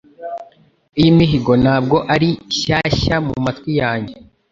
[0.99, 4.15] Iyi mihigo ntabwo ari shyashya mu matwi yanjye